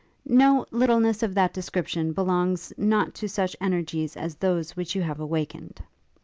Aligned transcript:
'No! 0.25 0.65
littleness 0.71 1.21
of 1.21 1.35
that 1.35 1.53
description 1.53 2.11
belongs 2.11 2.73
not 2.75 3.13
to 3.13 3.29
such 3.29 3.55
energies 3.61 4.17
as 4.17 4.33
those 4.37 4.75
which 4.75 4.95
you 4.95 5.03
have 5.03 5.19
awakened! 5.19 5.79